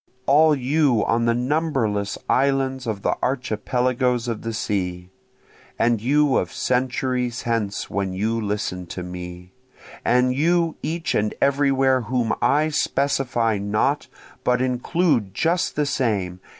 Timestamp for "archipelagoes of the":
3.21-4.51